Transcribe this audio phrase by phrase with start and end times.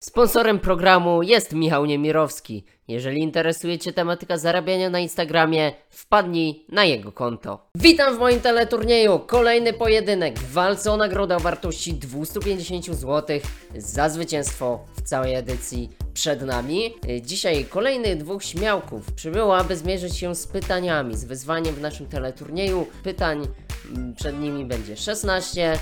[0.00, 2.64] Sponsorem programu jest Michał Niemirowski.
[2.88, 7.70] Jeżeli interesuje Cię tematyka zarabiania na Instagramie, wpadnij na jego konto.
[7.74, 9.18] Witam w moim teleturnieju.
[9.18, 13.40] Kolejny pojedynek w walce o nagrodę o wartości 250 zł
[13.76, 16.94] za zwycięstwo w całej edycji przed nami.
[17.22, 22.86] Dzisiaj kolejnych dwóch śmiałków przybyło, aby zmierzyć się z pytaniami, z wyzwaniem w naszym teleturnieju.
[23.02, 23.48] Pytań
[23.96, 25.78] mm, przed nimi będzie 16.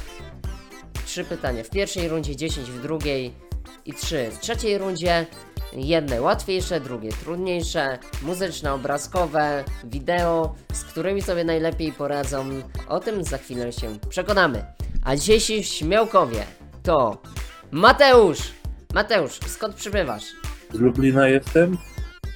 [1.06, 3.43] Trzy pytania w pierwszej rundzie, 10 w drugiej
[3.86, 5.26] i trzy w trzeciej rundzie.
[5.72, 12.44] Jedne łatwiejsze, drugie trudniejsze, muzyczno-obrazkowe, wideo, z którymi sobie najlepiej poradzą.
[12.88, 14.64] O tym za chwilę się przekonamy.
[15.04, 16.44] A dzisiejsi śmiałkowie
[16.82, 17.22] to
[17.70, 18.52] Mateusz!
[18.94, 20.24] Mateusz, skąd przybywasz?
[20.72, 21.76] Z Lublina jestem.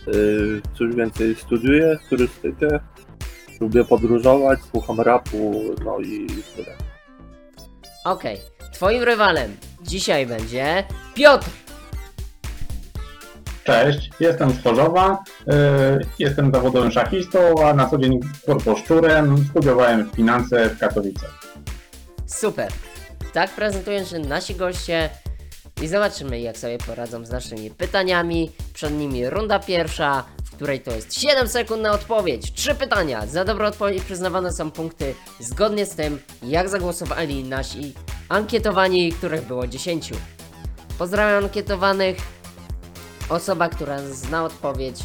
[0.06, 2.80] Yy, Coś więcej studiuję, turystykę.
[3.60, 6.26] Lubię podróżować, słucham rapu, no i
[6.56, 6.76] tyle.
[8.04, 8.38] Okej,
[8.72, 11.50] twoim rywalem dzisiaj będzie Piotr!
[13.64, 19.44] Cześć, jestem z Chorzowa, y, jestem zawodowym szachistą, a na co dzień korposzczurem.
[19.50, 21.38] Studiowałem finanse w Katowicach.
[22.26, 22.72] Super.
[23.32, 25.10] Tak prezentują się nasi goście
[25.82, 28.52] i zobaczymy jak sobie poradzą z naszymi pytaniami.
[28.74, 30.24] Przed nimi runda pierwsza,
[30.58, 32.52] której to jest 7 sekund na odpowiedź.
[32.52, 33.26] Trzy pytania.
[33.26, 37.94] Za dobrą odpowiedź przyznawane są punkty zgodnie z tym, jak zagłosowali nasi
[38.28, 40.12] ankietowani, których było 10.
[40.98, 42.16] Pozdrawiam ankietowanych.
[43.28, 45.00] Osoba, która zna odpowiedź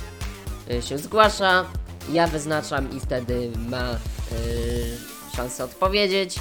[0.72, 1.66] y, się zgłasza.
[2.12, 3.98] Ja wyznaczam i wtedy ma y,
[5.36, 6.36] szansę odpowiedzieć.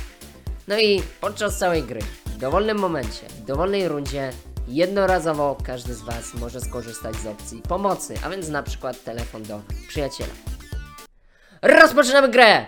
[0.69, 4.33] No i podczas całej gry, w dowolnym momencie, w dowolnej rundzie,
[4.75, 9.61] jednorazowo każdy z Was może skorzystać z opcji pomocy, a więc na przykład telefon do
[9.89, 10.33] przyjaciela.
[11.63, 12.67] Rozpoczynamy grę!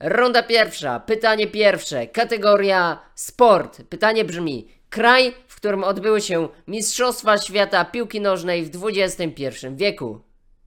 [0.00, 3.82] Runda pierwsza, pytanie pierwsze, kategoria sport.
[3.88, 10.20] Pytanie brzmi: kraj, w którym odbyły się Mistrzostwa Świata Piłki Nożnej w XXI wieku.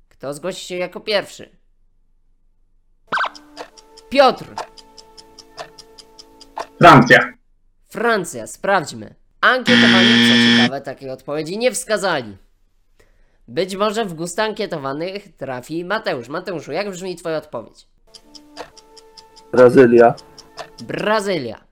[0.10, 1.50] Kto zgłosi się jako pierwszy?
[4.10, 4.45] Piotr!
[6.78, 7.34] Francja.
[7.89, 9.16] Francja, sprawdźmy.
[9.42, 12.38] Ankietowani, co ciekawe, takiej odpowiedzi nie wskazali.
[13.48, 16.27] Być może w gust ankietowanych trafi Mateusz.
[16.27, 17.88] Mateuszu, jak brzmi Twoja odpowiedź?
[19.52, 20.14] Brazylia.
[20.83, 21.64] Brazylia.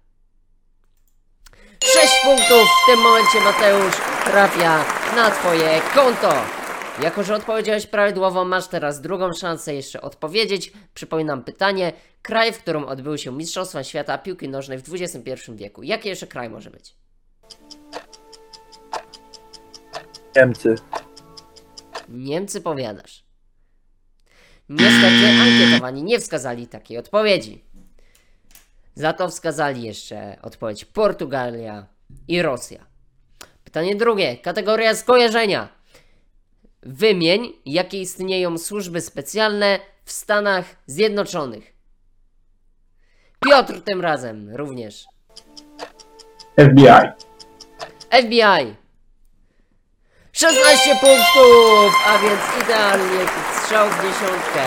[1.83, 3.95] 6 punktów w tym momencie Mateusz
[4.25, 4.85] trafia
[5.15, 6.33] na Twoje konto.
[7.03, 10.71] Jako, że odpowiedziałeś prawidłowo, masz teraz drugą szansę jeszcze odpowiedzieć.
[10.93, 11.93] Przypominam pytanie.
[12.21, 15.83] Kraj, w którym odbyły się Mistrzostwa Świata Piłki Nożnej w XXI wieku.
[15.83, 16.95] Jaki jeszcze kraj może być?
[20.37, 20.75] Niemcy.
[22.09, 23.23] Niemcy powiadasz.
[24.69, 27.63] Niestety ankietowani nie wskazali takiej odpowiedzi.
[28.95, 31.87] Za to wskazali jeszcze odpowiedź Portugalia
[32.27, 32.85] i Rosja.
[33.63, 34.37] Pytanie drugie.
[34.37, 35.69] Kategoria skojarzenia.
[36.83, 41.73] Wymień, jakie istnieją służby specjalne w Stanach Zjednoczonych.
[43.39, 45.05] Piotr tym razem również.
[46.57, 47.27] FBI.
[48.09, 48.86] FBI.
[50.37, 53.25] 16 punktów, a więc idealnie
[53.61, 54.61] strzał w dziesiątkę.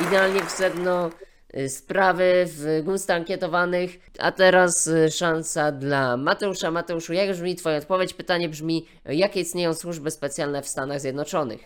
[0.00, 1.10] Idealnie w sedno
[1.56, 3.90] y, sprawy w gust ankietowanych.
[4.18, 6.70] A teraz y, szansa dla Mateusza.
[6.70, 8.14] Mateuszu, jak brzmi Twoja odpowiedź?
[8.14, 11.60] Pytanie brzmi, jakie istnieją służby specjalne w Stanach Zjednoczonych?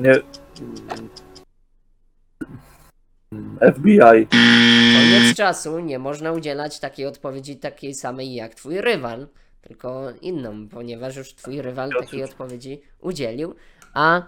[0.00, 0.14] Nie.
[3.70, 4.26] FBI.
[4.94, 9.28] Koniec czasu, nie można udzielać takiej odpowiedzi takiej samej jak Twój rywal,
[9.60, 13.54] tylko inną, ponieważ już Twój rywal takiej odpowiedzi udzielił,
[13.94, 14.22] a...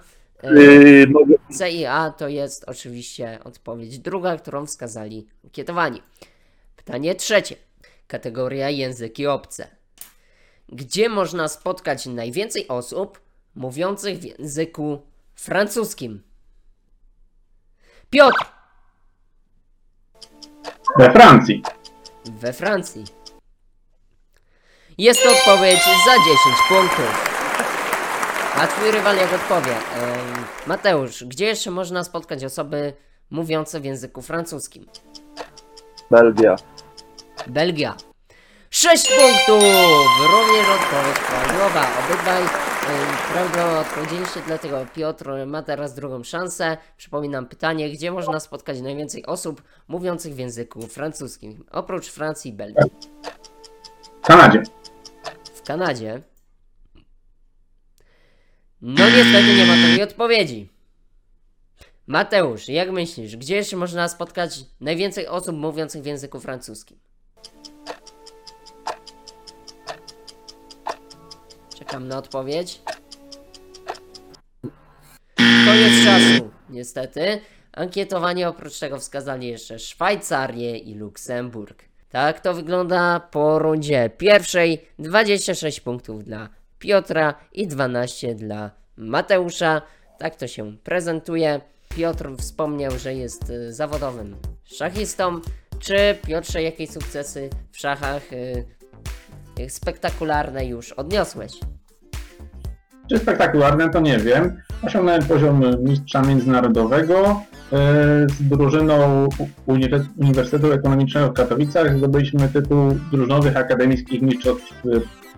[0.45, 6.03] y, Yy, mogę, C i A to jest oczywiście odpowiedź druga, którą wskazali ankietowani.
[6.77, 7.57] Pytanie trzecie.
[8.07, 9.69] Kategoria języki obce.
[10.69, 13.21] Gdzie można spotkać najwięcej osób
[13.55, 15.03] mówiących w języku
[15.35, 16.23] francuskim?
[18.11, 18.54] Piotr
[20.99, 21.63] We Francji.
[22.25, 23.05] we Francji.
[24.99, 26.39] Jest to odpowiedź za 10
[26.69, 27.31] punktów.
[28.57, 29.73] A twój rywal jak odpowie?
[29.73, 32.93] Em, Mateusz, gdzie jeszcze można spotkać osoby
[33.31, 34.87] mówiące w języku francuskim?
[36.11, 36.57] Belgia.
[37.47, 37.95] Belgia.
[38.71, 39.63] 6 punktów!
[40.33, 41.87] Również odpowiedź prawidłowa.
[42.05, 42.43] Obydwaj
[43.33, 46.77] prawidłowo odpowiedzieliście, dlatego Piotr ma teraz drugą szansę.
[46.97, 51.65] Przypominam pytanie, gdzie można spotkać najwięcej osób mówiących w języku francuskim?
[51.71, 52.91] Oprócz Francji i Belgii.
[54.23, 54.63] W Kanadzie.
[55.55, 56.23] W Kanadzie.
[58.81, 60.69] No niestety nie ma takiej odpowiedzi.
[62.07, 66.99] Mateusz, jak myślisz, gdzie jeszcze można spotkać najwięcej osób mówiących w języku francuskim?
[71.87, 72.83] Czekam na odpowiedź.
[75.37, 77.41] Koniec czasu, niestety.
[77.73, 81.85] Ankietowanie oprócz tego wskazali jeszcze Szwajcarię i Luksemburg.
[82.11, 84.89] Tak to wygląda po rundzie pierwszej.
[84.99, 86.49] 26 punktów dla
[86.79, 89.83] Piotra i 12 dla Mateusza.
[90.19, 91.61] Tak to się prezentuje.
[91.89, 95.41] Piotr wspomniał, że jest y, zawodowym szachistą.
[95.79, 98.65] Czy Piotrze jakieś sukcesy w szachach y,
[99.61, 101.53] y, spektakularne już odniosłeś?
[103.11, 104.57] Czy spektakularne, to nie wiem.
[104.83, 107.43] Osiągnąłem poziom mistrza międzynarodowego.
[107.73, 109.29] e, Z drużyną
[109.67, 114.73] Uni- Uniwersytetu Ekonomicznego w Katowicach zdobyliśmy tytuł drużynowych akademickich mistrzostw,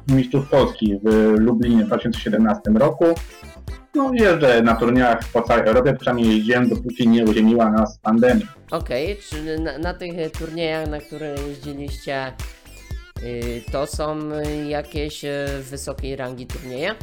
[0.08, 3.04] e, mistrzów Polski w Lublinie w 2017 roku.
[3.94, 8.46] No, jeżdżę na turniejach po całej Europie, przynajmniej jeździłem, dopóki nie uziemiła nas pandemia.
[8.70, 12.32] Okej, czy na, na tych turniejach, na które jeździliście,
[13.22, 14.16] y, to są
[14.68, 16.94] jakieś y, wysokiej rangi turnieje?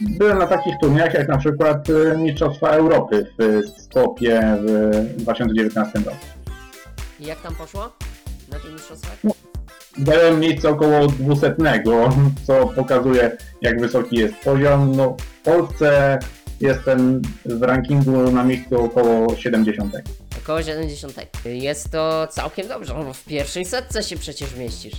[0.00, 6.16] Byłem na takich turniejach jak na przykład e, Mistrzostwa Europy w Skopie w 2019 roku.
[7.20, 7.92] I jak tam poszło
[8.52, 9.16] na tych mistrzostwach?
[10.06, 11.54] Zająłem miejsce około 200,
[12.46, 14.96] co pokazuje jak wysoki jest poziom.
[14.96, 16.18] No, w Polsce
[16.60, 19.94] jestem w rankingu na miejscu około 70.
[20.42, 21.14] Około 70.
[21.44, 24.94] Jest to całkiem dobrze, bo w pierwszej setce się przecież mieścisz.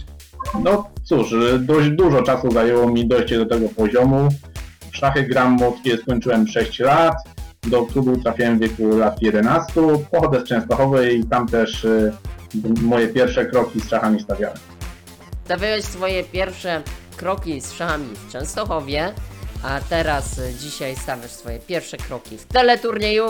[0.63, 4.29] No cóż, dość dużo czasu zajęło mi dojście do tego poziomu.
[4.95, 7.15] Szachy gram kiedy skończyłem 6 lat.
[7.63, 9.73] Do klubu trafiłem w wieku lat 11.
[10.11, 12.13] Pochodzę z Częstochowy i tam też y,
[12.81, 14.57] moje pierwsze kroki z szachami stawiałem.
[15.45, 16.81] Stawiałeś swoje pierwsze
[17.17, 19.13] kroki z szachami w Częstochowie,
[19.63, 23.25] a teraz y, dzisiaj stawiasz swoje pierwsze kroki w teleturnieju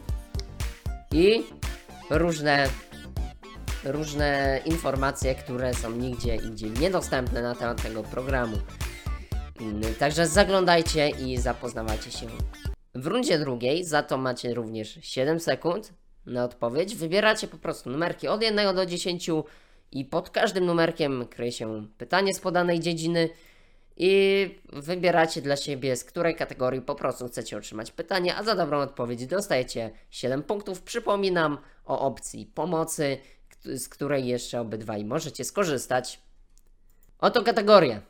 [1.11, 1.43] i
[2.09, 2.69] różne
[3.83, 8.57] różne informacje, które są nigdzie indziej niedostępne na temat tego programu.
[9.99, 12.27] Także zaglądajcie i zapoznawajcie się
[12.95, 15.93] w rundzie drugiej, za to macie również 7 sekund
[16.25, 16.95] na odpowiedź.
[16.95, 19.29] Wybieracie po prostu numerki od 1 do 10
[19.91, 23.29] i pod każdym numerkiem kryje się pytanie z podanej dziedziny
[23.97, 28.79] i wybieracie dla siebie z której kategorii po prostu chcecie otrzymać pytanie, a za dobrą
[28.79, 30.81] odpowiedź dostajecie 7 punktów.
[30.81, 33.17] Przypominam o opcji pomocy,
[33.63, 36.19] z której jeszcze obydwaj możecie skorzystać.
[37.19, 38.01] Oto kategoria.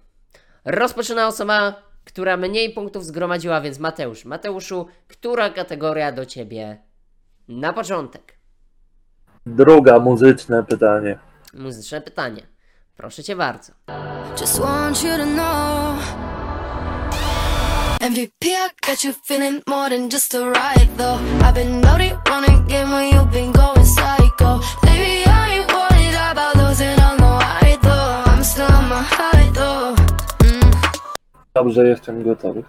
[0.66, 1.74] Rozpoczyna osoba,
[2.06, 4.26] która mniej punktów zgromadziła, więc Mateusz.
[4.26, 6.78] Mateuszu, która kategoria do ciebie
[7.48, 8.40] na początek?
[9.46, 11.20] Druga, muzyczne pytanie.
[11.54, 12.48] Muzyczne pytanie.
[12.98, 13.74] Proszę cię bardzo.
[14.42, 16.00] Just want you to know.
[18.02, 21.20] MVP, I got you feeling more than just a ride, though.
[21.42, 24.60] I've been naughty, running game when you've been going psycho.
[24.84, 25.68] Lately, I ain't
[31.54, 32.64] Dobrze, jestem gotowy.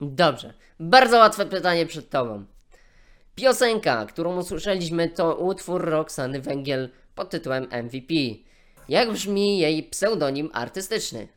[0.00, 0.54] Dobrze.
[0.80, 2.44] Bardzo łatwe pytanie przed tobą.
[3.34, 8.14] Piosenka, którą usłyszeliśmy, to utwór Roxany Węgiel pod tytułem MVP.
[8.88, 11.28] Jak brzmi jej pseudonim artystyczny?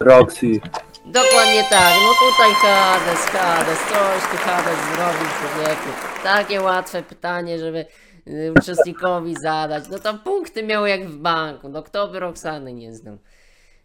[0.00, 0.60] Roxy.
[1.06, 5.88] Dokładnie tak, no tutaj Hades, Hades, coś tu Hades zrobił człowieku.
[6.22, 7.86] Takie łatwe pytanie, żeby
[8.28, 9.84] y, uczestnikowi zadać.
[9.90, 13.18] No to punkty miał jak w banku, no kto by Roxany nie znał.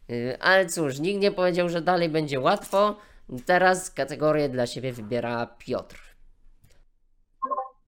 [0.10, 2.98] Y, ale cóż, nikt nie powiedział, że dalej będzie łatwo.
[3.46, 6.16] Teraz kategorię dla siebie wybiera Piotr.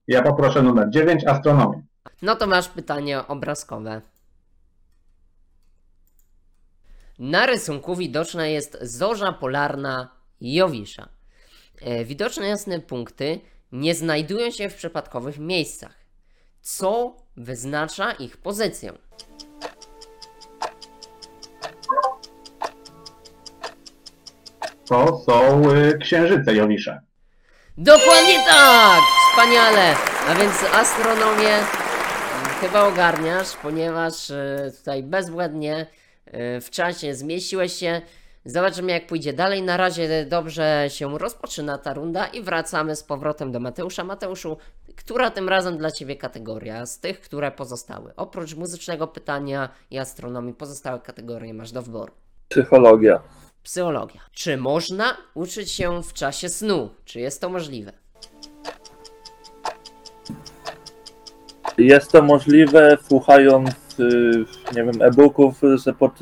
[0.06, 1.82] Ja poproszę numer 9, astronomię.
[2.22, 4.02] No to masz pytanie obrazkowe.
[7.18, 11.08] Na rysunku widoczna jest zorza polarna Jowisza.
[11.80, 13.40] E, Widoczne jasne punkty
[13.72, 15.94] nie znajdują się w przypadkowych miejscach.
[16.60, 18.92] Co wyznacza ich pozycję?
[24.88, 27.00] To są y, księżyce Jowisze.
[27.78, 29.00] Dokładnie tak!
[29.30, 29.94] Wspaniale!
[30.28, 31.66] A więc astronomię mm,
[32.60, 35.86] chyba ogarniasz, ponieważ e, tutaj bezbłędnie
[36.26, 38.00] e, w czasie zmieściłeś się.
[38.44, 39.62] Zobaczymy jak pójdzie dalej.
[39.62, 44.04] Na razie dobrze się rozpoczyna ta runda i wracamy z powrotem do Mateusza.
[44.04, 44.56] Mateuszu,
[44.96, 48.12] która tym razem dla Ciebie kategoria z tych, które pozostały?
[48.16, 52.12] Oprócz muzycznego pytania i astronomii, pozostałe kategorie masz do wyboru.
[52.48, 53.22] Psychologia.
[53.62, 54.20] Psychologia.
[54.32, 56.90] Czy można uczyć się w czasie snu?
[57.04, 57.92] Czy jest to możliwe?
[61.78, 66.12] Jest to możliwe słuchając, y, nie wiem, e-booków, że pod,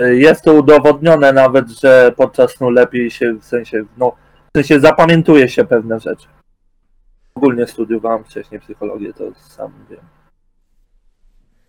[0.00, 4.12] y, jest to udowodnione nawet, że podczas snu lepiej się, w sensie, no,
[4.54, 6.26] w sensie zapamiętuje się pewne rzeczy.
[7.34, 10.00] Ogólnie studiowałem wcześniej psychologię, to sam wiem.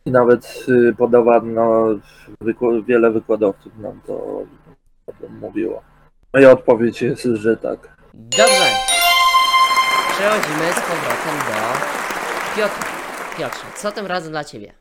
[0.05, 1.85] I nawet y, podawano,
[2.87, 4.43] wiele wykładowców nam to
[5.07, 5.83] o tym mówiło.
[6.33, 7.97] Moja odpowiedź jest, że tak.
[8.13, 8.69] Dobrze.
[10.09, 11.77] Przechodzimy z powrotem do
[12.55, 12.85] Piotra.
[13.37, 14.73] Piotrze, co tym razem dla Ciebie?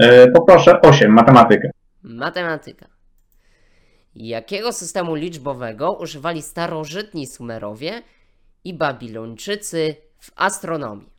[0.00, 1.70] E, poproszę 8, matematykę.
[2.02, 2.86] Matematyka.
[4.14, 8.02] Jakiego systemu liczbowego używali starożytni Sumerowie
[8.64, 11.10] i Babilończycy w astronomii?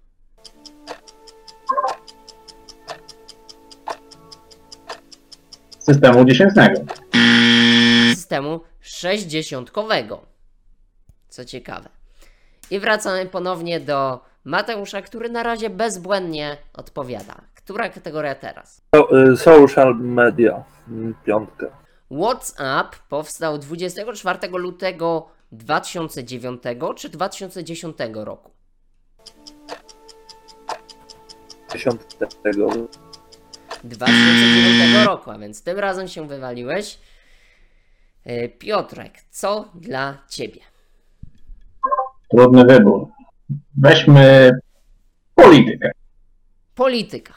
[5.80, 6.82] Systemu dziesiętnego.
[8.34, 10.22] Systemu sześćdziesiątkowego.
[11.30, 11.90] Co ciekawe.
[12.72, 17.42] I wracamy ponownie do Mateusza, który na razie bezbłędnie odpowiada.
[17.56, 18.82] Która kategoria teraz?
[19.34, 21.66] Y, social media, mm, piątka.
[22.12, 26.64] WhatsApp powstał 24 lutego 2009
[26.96, 28.52] czy 2010 roku?
[31.74, 32.70] Dziesiątego.
[33.84, 37.00] 2009 roku, a więc tym razem się wywaliłeś.
[38.26, 40.62] E, Piotrek, co dla ciebie?
[42.30, 43.08] Trudny wybór.
[43.78, 44.52] Weźmy
[45.36, 45.92] politykę.
[46.76, 47.34] Polityka.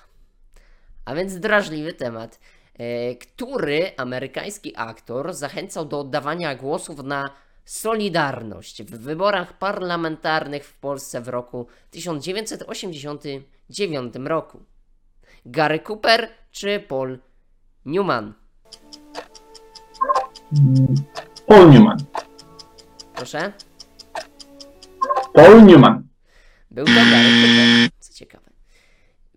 [1.05, 2.41] A więc drażliwy temat.
[2.79, 7.31] E, Który amerykański aktor zachęcał do oddawania głosów na
[7.65, 14.63] Solidarność w wyborach parlamentarnych w Polsce w roku 1989 roku?
[15.47, 17.19] Gary Cooper czy Paul
[17.85, 18.35] Newman?
[21.47, 21.97] Paul Newman.
[23.15, 23.53] Proszę.
[25.35, 26.03] Paul Newman.
[26.71, 27.91] Był to Gary Cooper.
[28.01, 28.51] Co ciekawe.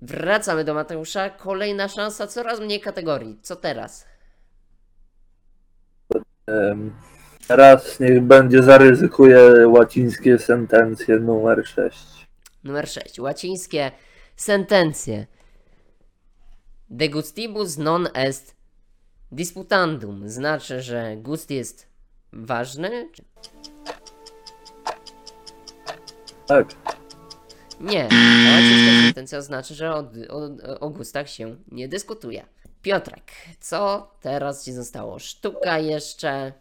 [0.01, 1.29] Wracamy do Mateusza.
[1.29, 3.39] Kolejna szansa, coraz mniej kategorii.
[3.41, 4.05] Co teraz?
[6.47, 6.91] Em,
[7.47, 12.27] Teraz niech będzie zaryzykuje łacińskie sentencje numer 6.
[12.63, 13.19] Numer 6.
[13.19, 13.91] Łacińskie
[14.35, 15.25] sentencje.
[16.89, 18.55] De gustibus non est
[19.31, 20.29] disputandum.
[20.29, 21.87] Znaczy, że gust jest
[22.33, 23.09] ważny?
[23.13, 23.23] Czy-
[26.47, 26.67] Tak.
[27.79, 28.03] Nie.
[28.03, 29.97] A łacińska sentencja oznacza, że o,
[30.29, 32.45] o, o gustach się nie dyskutuje.
[32.81, 35.19] Piotrek, co teraz ci zostało?
[35.19, 36.53] Sztuka jeszcze?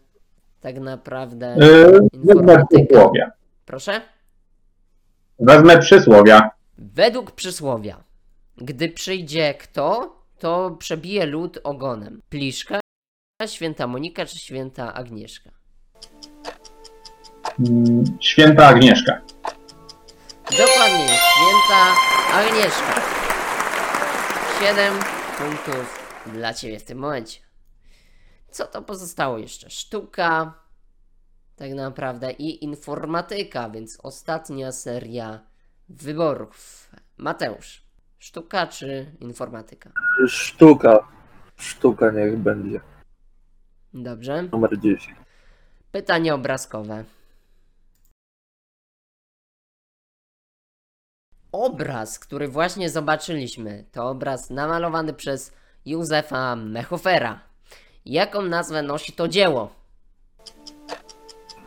[0.60, 1.56] Tak naprawdę.
[1.58, 2.84] Wezmę Informatyka.
[2.86, 3.30] przysłowia.
[3.66, 4.00] Proszę?
[5.38, 6.50] Wezmę przysłowia.
[6.78, 8.04] Według przysłowia,
[8.56, 12.22] gdy przyjdzie kto, to przebije lud ogonem.
[12.28, 12.80] Pliszka,
[13.46, 15.50] święta Monika czy święta Agnieszka?
[17.68, 19.20] Mm, Święta Agnieszka.
[20.50, 21.94] Dokładnie, święta
[22.32, 23.00] Agnieszka.
[24.60, 24.94] 7
[25.38, 27.40] punktów dla ciebie w tym momencie.
[28.50, 29.70] Co to pozostało jeszcze?
[29.70, 30.54] Sztuka,
[31.56, 35.46] tak naprawdę, i informatyka, więc ostatnia seria
[35.88, 36.90] wyborów.
[37.16, 37.87] Mateusz,
[38.18, 39.90] sztuka czy informatyka?
[40.28, 41.08] Sztuka.
[41.56, 42.80] Sztuka niech będzie.
[43.94, 44.42] Dobrze.
[44.42, 45.16] Numer 10.
[45.92, 47.04] Pytanie obrazkowe.
[51.52, 55.52] Obraz, który właśnie zobaczyliśmy, to obraz namalowany przez
[55.86, 57.40] Józefa Mechofera.
[58.06, 59.70] Jaką nazwę nosi to dzieło?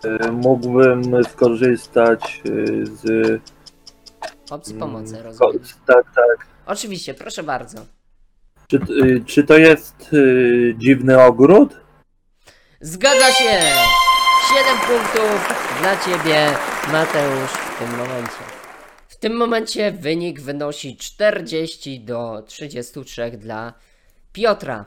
[0.06, 3.42] Y, Mógłbym skorzystać y, z.
[4.52, 5.60] Opcji mm, pomocy, ko- rozumiem.
[5.88, 6.48] Tak, tak.
[6.66, 7.86] Oczywiście, proszę bardzo.
[8.68, 11.80] Czy, y, czy to jest y, dziwny ogród?
[12.82, 13.60] Zgadza się!
[14.56, 16.48] 7 punktów dla ciebie,
[16.92, 18.44] Mateusz, w tym momencie.
[19.08, 23.74] W tym momencie wynik wynosi 40 do 33 dla
[24.34, 24.86] Piotra.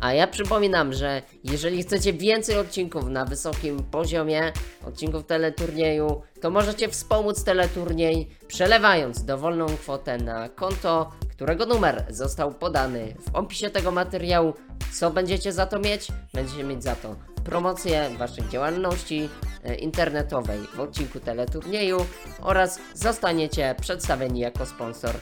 [0.00, 4.52] A ja przypominam, że jeżeli chcecie więcej odcinków na wysokim poziomie,
[4.86, 13.14] odcinków teleturnieju, to możecie wspomóc teleturniej przelewając dowolną kwotę na konto, którego numer został podany
[13.20, 14.54] w opisie tego materiału.
[14.92, 16.08] Co będziecie za to mieć?
[16.34, 19.28] Będziecie mieć za to promocję waszej działalności
[19.64, 22.06] e, internetowej w odcinku teleturnieju
[22.42, 25.14] oraz zostaniecie przedstawieni jako sponsor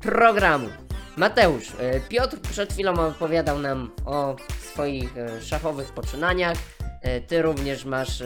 [0.00, 0.68] programu.
[1.16, 4.36] Mateusz, e, Piotr przed chwilą opowiadał nam o
[4.72, 6.58] swoich e, szachowych poczynaniach.
[7.02, 8.22] E, Ty również masz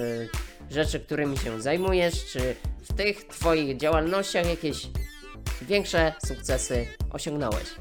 [0.71, 2.25] rzeczy, którymi się zajmujesz.
[2.33, 4.87] Czy w tych Twoich działalnościach jakieś
[5.63, 7.75] większe sukcesy osiągnąłeś?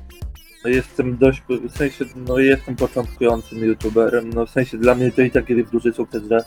[0.63, 5.21] No jestem dość, w sensie, no jestem początkującym youtuberem, no w sensie dla mnie to
[5.21, 6.43] i tak jest duży sukces, że,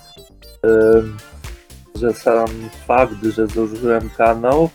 [1.94, 2.48] że sam
[2.86, 4.70] fakt, że założyłem kanał,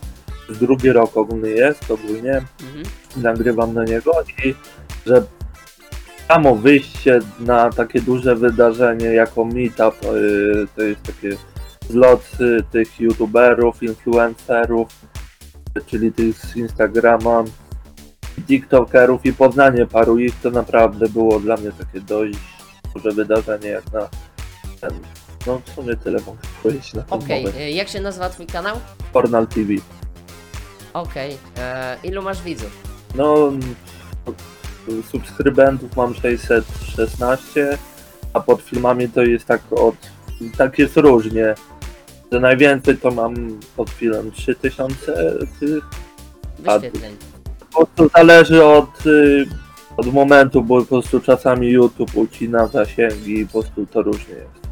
[0.50, 2.86] drugi rok ogólny jest, ogólnie Mhm.
[3.18, 4.12] Nagrywam na niego
[4.46, 4.56] i
[5.06, 5.24] że
[6.28, 11.38] samo wyjście na takie duże wydarzenie jako meetup, y, to jest takie
[11.90, 14.88] zlot y, tych youtuberów, influencerów,
[15.86, 17.44] czyli tych z Instagrama,
[18.48, 22.40] tiktokerów i poznanie paru ich, to naprawdę było dla mnie takie dość
[22.94, 24.10] duże wydarzenie jak na
[24.82, 24.92] ten,
[25.48, 27.62] no w sumie tyle mogę powiedzieć na ten Okej, moment.
[27.62, 28.80] y, jak się nazywa twój kanał?
[29.14, 29.74] Pornal TV.
[30.94, 32.85] Okej, e, ilu masz widzów?
[33.18, 33.52] No,
[35.12, 37.78] subskrybentów mam 616,
[38.34, 39.96] a pod filmami to jest tak od.
[40.58, 41.56] Tak jest różnie.
[42.32, 44.96] Że najwięcej to mam pod filmem 3000
[45.60, 45.84] tych.
[46.68, 47.16] A- Wyświetleń.
[47.74, 49.46] Po prostu zależy od, y,
[49.98, 54.68] od momentu, bo po prostu czasami YouTube ucina zasięgi i po prostu to różnie jest.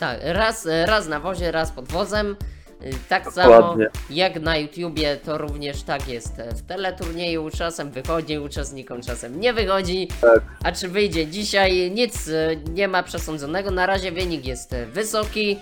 [0.00, 2.36] Tak, raz, raz na wozie, raz pod wozem.
[2.82, 3.76] Y, Tak samo
[4.10, 7.50] jak na YouTubie, to również tak jest w teleturnieju.
[7.50, 10.08] Czasem wychodzi uczestnikom, czasem nie wychodzi.
[10.20, 10.40] Tak.
[10.64, 11.90] A czy wyjdzie dzisiaj?
[11.90, 13.70] Nic y, nie ma przesądzonego.
[13.70, 15.58] Na razie wynik jest y, wysoki.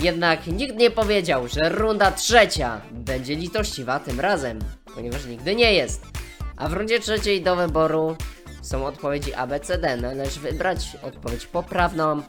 [0.00, 4.58] Jednak nikt nie powiedział, że runda trzecia będzie litościwa tym razem,
[4.94, 6.02] ponieważ nigdy nie jest.
[6.56, 8.16] A w rundzie trzeciej do wyboru
[8.62, 9.96] są odpowiedzi ABCD.
[9.96, 12.22] Należy wybrać odpowiedź poprawną e,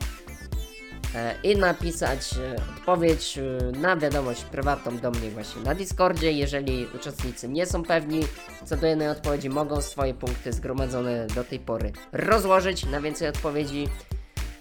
[1.44, 6.32] i napisać e, odpowiedź e, na wiadomość prywatną do mnie właśnie na Discordzie.
[6.32, 8.20] Jeżeli uczestnicy nie są pewni
[8.66, 13.88] co do jednej odpowiedzi, mogą swoje punkty zgromadzone do tej pory rozłożyć na więcej odpowiedzi.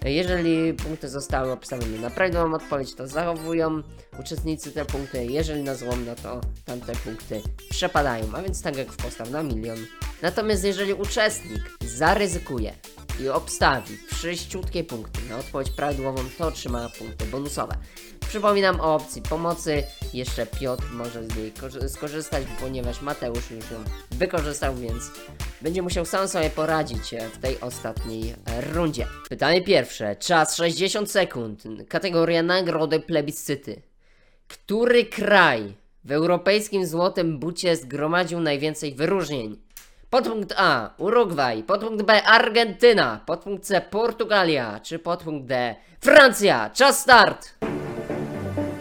[0.05, 3.83] E, Jeżeli punkty zostały obstawione na prawidłową odpowiedź, to zachowują
[4.21, 5.25] uczestnicy te punkty.
[5.27, 8.25] Jeżeli na złom, no to tamte punkty przepadają.
[8.35, 9.79] A więc tak jak w postaw na milion.
[10.23, 12.73] Natomiast jeżeli uczestnik zaryzykuje
[13.21, 17.77] i obstawi wszyściutkie punkty na odpowiedź prawidłową, to otrzyma punkty bonusowe.
[18.29, 19.83] Przypominam o opcji pomocy.
[20.15, 25.03] Jeszcze Piotr może z niej korzy- skorzystać, ponieważ Mateusz już ją wykorzystał, więc
[25.63, 28.35] będzie musiał sam sobie poradzić w tej ostatniej
[28.73, 29.07] rundzie.
[29.29, 30.17] Pytanie pierwsze.
[30.17, 31.63] Czas 60 sekund.
[31.89, 33.83] Kategoria nagrody plebiscyty.
[34.49, 39.57] Który kraj w europejskim złotym bucie zgromadził najwięcej wyróżnień?
[40.11, 46.71] Podpunkt A Urugwaj, podpunkt B Argentyna, podpunkt C Portugalia, czy podpunkt D Francja?
[46.71, 47.55] Czas start!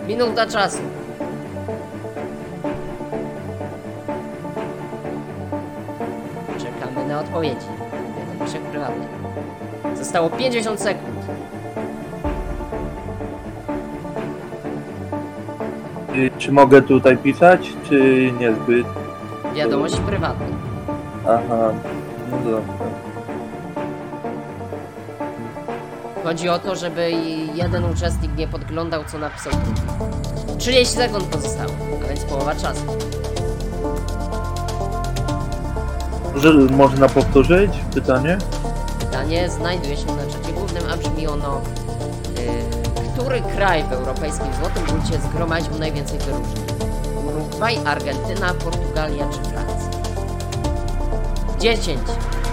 [0.08, 0.78] Minuta czasu.
[6.60, 7.68] Czekamy na odpowiedzi.
[8.18, 9.10] Wiadomościach prywatnych.
[9.98, 11.18] Zostało 50 sekund.
[16.38, 18.88] Czy mogę tutaj pisać, czy niezbyt?
[19.56, 20.67] Wiadomość prywatnych.
[21.30, 21.74] Aha,
[22.32, 22.74] no dobra.
[26.24, 27.12] Chodzi o to, żeby
[27.54, 29.82] jeden uczestnik nie podglądał, co napisał drugi.
[30.58, 31.72] 30 sekund pozostało,
[32.04, 32.84] a więc połowa czasu.
[36.36, 38.38] Że można powtórzyć pytanie?
[39.00, 41.62] Pytanie znajduje się na czacie głównym, a brzmi ono
[42.36, 46.66] yy, Który kraj w europejskim złotym buncie zgromadził najwięcej wyróżnień?
[47.28, 49.67] Urugwaj, Argentyna, Portugalia czy Francja?
[51.60, 52.00] 10,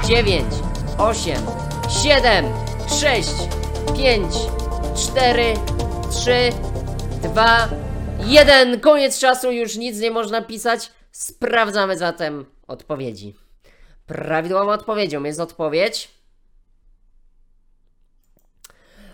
[0.09, 0.45] 9,
[0.99, 1.37] 8,
[2.03, 2.45] 7,
[3.01, 3.29] 6,
[3.97, 4.35] 5,
[4.97, 5.55] 4,
[6.11, 6.53] 3,
[7.23, 7.69] 2,
[8.27, 8.81] 1.
[8.81, 10.93] Koniec czasu, już nic nie można pisać.
[11.13, 13.35] Sprawdzamy zatem odpowiedzi.
[14.07, 16.11] Prawidłową odpowiedzią jest odpowiedź.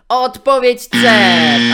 [0.09, 0.99] Odpowiedź C,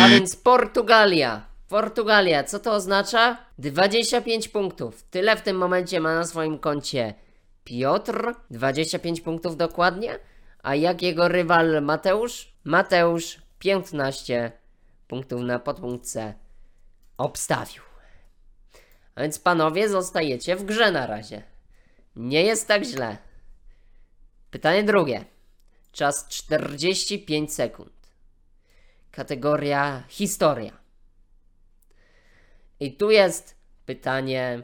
[0.01, 1.47] a więc Portugalia.
[1.69, 3.37] Portugalia, co to oznacza?
[3.59, 5.03] 25 punktów.
[5.11, 7.15] Tyle w tym momencie ma na swoim koncie
[7.67, 10.19] Piotr, 25 punktów dokładnie.
[10.63, 12.53] A jak jego rywal Mateusz?
[12.65, 14.53] Mateusz 15
[15.09, 16.35] punktów na podpunkt C
[17.17, 17.83] obstawił.
[19.15, 21.43] A więc panowie zostajecie w grze na razie.
[22.17, 23.17] Nie jest tak źle.
[24.51, 25.25] Pytanie drugie.
[25.93, 27.93] Czas 45 sekund.
[29.11, 30.73] Kategoria historia.
[32.81, 34.63] I tu jest pytanie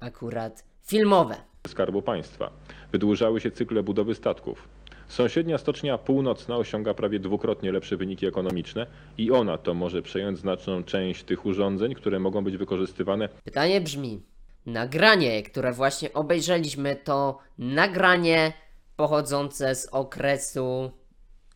[0.00, 1.53] akurat filmowe.
[1.68, 2.50] Skarbu Państwa.
[2.92, 4.68] Wydłużały się cykle budowy statków.
[5.08, 8.86] Sąsiednia stocznia północna osiąga prawie dwukrotnie lepsze wyniki ekonomiczne
[9.18, 14.22] i ona to może przejąć znaczną część tych urządzeń, które mogą być wykorzystywane Pytanie brzmi:
[14.66, 18.52] Nagranie, które właśnie obejrzeliśmy, to nagranie
[18.96, 20.90] pochodzące z okresu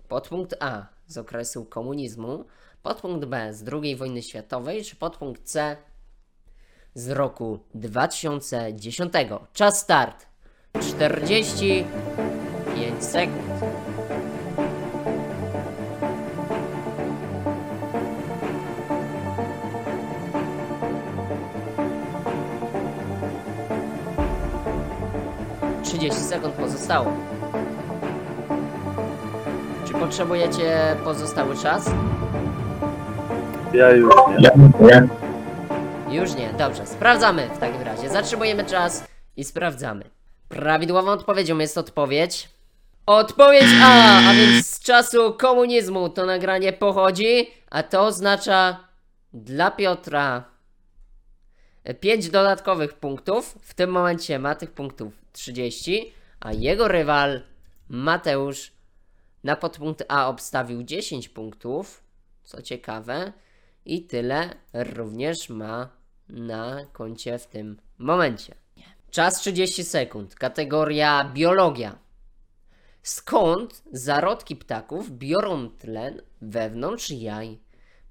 [0.09, 2.45] podpunkt A z okresu komunizmu,
[2.83, 5.77] podpunkt B z II wojny światowej, czy podpunkt C
[6.99, 9.13] z roku 2010.
[9.53, 10.27] Czas start.
[10.81, 13.43] 45 sekund.
[25.83, 27.13] Trzydzieści sekund pozostało.
[29.87, 31.91] Czy potrzebujecie pozostały czas?
[33.73, 34.35] Ja już nie.
[34.39, 35.09] Ja dziękuję.
[36.19, 36.87] Już nie, dobrze.
[36.87, 38.09] Sprawdzamy w takim razie.
[38.09, 40.11] Zatrzymujemy czas i sprawdzamy.
[40.49, 42.49] Prawidłową odpowiedzią jest odpowiedź.
[43.07, 48.85] Odpowiedź A, a więc z czasu komunizmu to nagranie pochodzi, a to oznacza
[49.33, 50.45] dla Piotra
[52.01, 53.59] 5 dodatkowych punktów.
[53.63, 57.43] W tym momencie ma tych punktów 30, a jego rywal
[57.89, 58.73] Mateusz
[59.45, 62.03] na podpunkt A obstawił 10 punktów,
[62.45, 63.33] co ciekawe,
[63.85, 65.98] i tyle również ma
[66.29, 68.55] na koncie w tym momencie.
[69.11, 70.35] Czas 30 sekund.
[70.35, 71.99] Kategoria biologia.
[73.03, 77.59] Skąd zarodki ptaków biorą tlen wewnątrz jaj?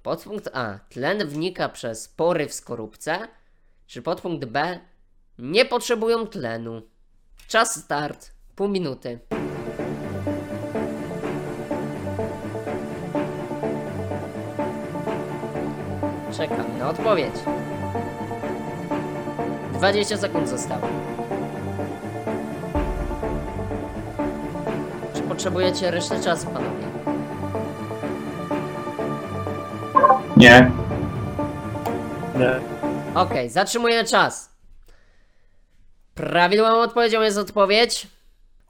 [0.02, 0.78] Podpunkt A.
[0.88, 3.28] Tlen wnika przez pory w skorupce.
[3.86, 4.80] Czy podpunkt B.
[5.38, 6.82] Nie potrzebują tlenu.
[7.48, 8.30] Czas start.
[8.56, 9.18] Pół minuty.
[16.36, 17.34] Czekam na odpowiedź.
[19.78, 20.88] 20 sekund zostało.
[25.14, 26.88] Czy potrzebujecie resztę czasu, panowie?
[30.36, 30.70] Nie.
[32.38, 32.60] nie.
[33.14, 34.50] Okej, zatrzymujemy czas.
[36.14, 38.06] Prawidłową odpowiedzią jest odpowiedź.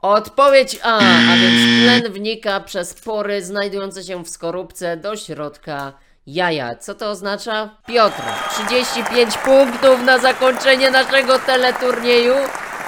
[0.03, 5.92] Odpowiedź A, a więc tlen wnika przez pory znajdujące się w skorupce do środka
[6.29, 6.77] jaja.
[6.77, 7.77] Co to oznacza?
[7.87, 12.35] Piotr, 35 punktów na zakończenie naszego teleturnieju,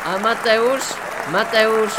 [0.05, 0.85] a Mateusz,
[1.33, 1.93] Mateusz,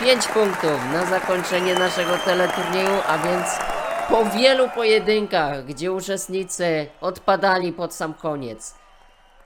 [0.00, 3.46] 5 punktów na zakończenie naszego teleturnieju, a więc
[4.08, 8.74] po wielu pojedynkach, gdzie uczestnicy odpadali pod sam koniec,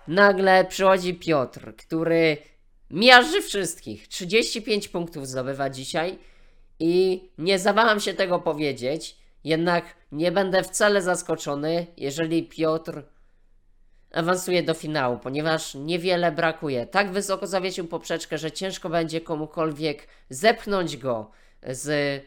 [0.08, 2.36] nagle przychodzi Piotr, który
[2.90, 4.08] miażdży wszystkich.
[4.08, 6.18] 35 punktów zdobywa dzisiaj
[6.78, 13.02] i nie zawaham się tego powiedzieć, jednak nie będę wcale zaskoczony, jeżeli Piotr
[14.12, 16.86] awansuje do finału, ponieważ niewiele brakuje.
[16.86, 21.30] Tak wysoko zawiesił poprzeczkę, że ciężko będzie komukolwiek zepchnąć go
[21.62, 22.22] z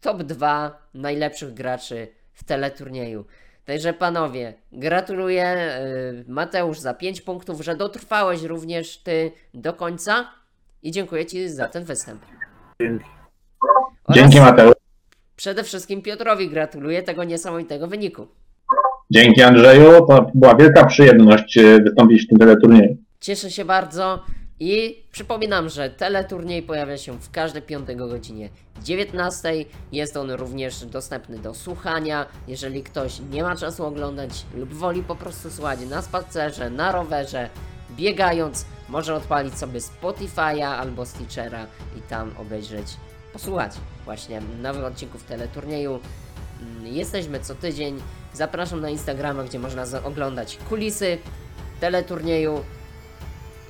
[0.00, 3.24] top 2 najlepszych graczy w teleturnieju.
[3.64, 10.30] Także panowie, gratuluję y, Mateusz za 5 punktów, że dotrwałeś również ty do końca
[10.82, 12.22] i dziękuję ci za ten występ.
[12.80, 13.04] Dzięki.
[14.04, 14.85] Oraz Dzięki Mateusz.
[15.36, 18.26] Przede wszystkim Piotrowi gratuluję tego niesamowitego wyniku.
[19.10, 20.06] Dzięki Andrzeju.
[20.06, 22.96] To była wielka przyjemność e, wystąpić w tym teleturnieju.
[23.20, 24.22] Cieszę się bardzo
[24.60, 28.48] i przypominam, że teleturniej pojawia się w każdej piątej godzinie
[28.82, 29.52] 19.
[29.92, 32.26] Jest on również dostępny do słuchania.
[32.48, 37.48] Jeżeli ktoś nie ma czasu oglądać lub woli po prostu słuchać na spacerze, na rowerze,
[37.96, 41.66] biegając, może odpalić sobie Spotify'a albo Stitchera
[41.98, 42.86] i tam obejrzeć,
[43.36, 43.72] posłuchać
[44.04, 46.00] właśnie nowych odcinków teleturnieju.
[46.82, 48.00] Jesteśmy co tydzień.
[48.34, 51.18] Zapraszam na Instagrama, gdzie można oglądać kulisy
[51.80, 52.64] teleturnieju.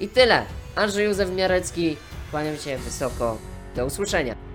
[0.00, 0.46] I tyle.
[0.76, 1.96] Andrzej Józef Miarecki.
[2.30, 3.38] Kłaniam się wysoko.
[3.76, 4.45] Do usłyszenia.